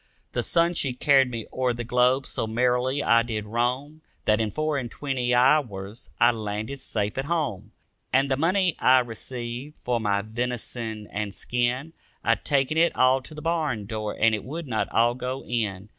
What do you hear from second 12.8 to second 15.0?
all to the barn door and it would not